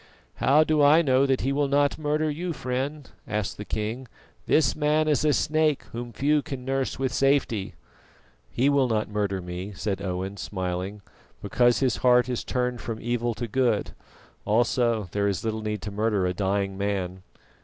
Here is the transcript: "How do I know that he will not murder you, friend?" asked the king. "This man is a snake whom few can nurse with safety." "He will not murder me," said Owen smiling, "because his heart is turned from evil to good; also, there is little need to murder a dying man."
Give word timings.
"How 0.37 0.63
do 0.63 0.81
I 0.81 1.03
know 1.03 1.27
that 1.27 1.41
he 1.41 1.53
will 1.53 1.67
not 1.67 1.99
murder 1.99 2.27
you, 2.27 2.53
friend?" 2.53 3.07
asked 3.27 3.57
the 3.57 3.65
king. 3.65 4.07
"This 4.47 4.75
man 4.75 5.07
is 5.07 5.23
a 5.23 5.31
snake 5.31 5.83
whom 5.91 6.11
few 6.11 6.41
can 6.41 6.65
nurse 6.65 6.97
with 6.97 7.13
safety." 7.13 7.75
"He 8.49 8.67
will 8.67 8.87
not 8.87 9.09
murder 9.11 9.43
me," 9.43 9.73
said 9.73 10.01
Owen 10.01 10.37
smiling, 10.37 11.03
"because 11.39 11.81
his 11.81 11.97
heart 11.97 12.29
is 12.29 12.43
turned 12.43 12.81
from 12.81 12.97
evil 12.99 13.35
to 13.35 13.47
good; 13.47 13.91
also, 14.43 15.07
there 15.11 15.27
is 15.27 15.45
little 15.45 15.61
need 15.61 15.83
to 15.83 15.91
murder 15.91 16.25
a 16.25 16.33
dying 16.33 16.79
man." 16.79 17.21